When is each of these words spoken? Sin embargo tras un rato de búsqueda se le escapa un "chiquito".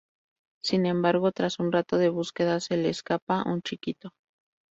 Sin 0.63 0.87
embargo 0.87 1.31
tras 1.31 1.59
un 1.59 1.71
rato 1.71 1.99
de 1.99 2.09
búsqueda 2.09 2.59
se 2.59 2.75
le 2.75 2.89
escapa 2.89 3.43
un 3.47 3.61
"chiquito". 3.61 4.09